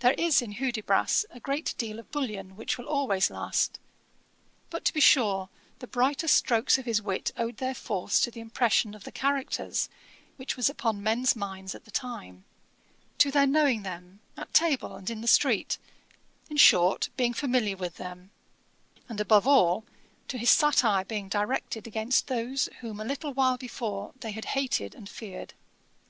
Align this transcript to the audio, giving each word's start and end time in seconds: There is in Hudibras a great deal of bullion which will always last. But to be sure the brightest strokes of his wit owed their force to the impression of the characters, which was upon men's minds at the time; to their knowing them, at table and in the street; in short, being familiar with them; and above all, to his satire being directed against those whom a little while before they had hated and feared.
There 0.00 0.12
is 0.18 0.42
in 0.42 0.52
Hudibras 0.56 1.24
a 1.30 1.40
great 1.40 1.74
deal 1.78 1.98
of 1.98 2.10
bullion 2.10 2.56
which 2.56 2.76
will 2.76 2.84
always 2.84 3.30
last. 3.30 3.78
But 4.68 4.84
to 4.84 4.92
be 4.92 5.00
sure 5.00 5.48
the 5.78 5.86
brightest 5.86 6.36
strokes 6.36 6.76
of 6.76 6.84
his 6.84 7.00
wit 7.00 7.32
owed 7.38 7.56
their 7.56 7.72
force 7.74 8.20
to 8.20 8.30
the 8.30 8.40
impression 8.40 8.94
of 8.94 9.04
the 9.04 9.10
characters, 9.12 9.88
which 10.36 10.58
was 10.58 10.68
upon 10.68 11.02
men's 11.02 11.34
minds 11.34 11.74
at 11.74 11.86
the 11.86 11.90
time; 11.90 12.44
to 13.16 13.30
their 13.30 13.46
knowing 13.46 13.82
them, 13.82 14.20
at 14.36 14.52
table 14.52 14.94
and 14.94 15.08
in 15.08 15.22
the 15.22 15.26
street; 15.26 15.78
in 16.50 16.58
short, 16.58 17.08
being 17.16 17.32
familiar 17.32 17.78
with 17.78 17.96
them; 17.96 18.32
and 19.08 19.22
above 19.22 19.46
all, 19.46 19.86
to 20.28 20.36
his 20.36 20.50
satire 20.50 21.02
being 21.06 21.30
directed 21.30 21.86
against 21.86 22.26
those 22.26 22.68
whom 22.82 23.00
a 23.00 23.06
little 23.06 23.32
while 23.32 23.56
before 23.56 24.12
they 24.20 24.32
had 24.32 24.44
hated 24.52 24.94
and 24.94 25.08
feared. 25.08 25.54